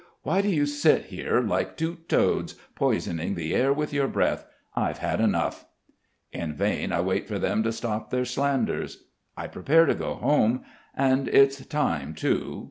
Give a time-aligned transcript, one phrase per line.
[0.23, 4.47] Why do you sit here like two toads, poisoning the air with your breath?
[4.75, 5.67] I've had enough."
[6.31, 9.03] In vain I wait for them to stop their slanders.
[9.37, 10.63] I prepare to go home.
[10.95, 12.59] And it's time, too.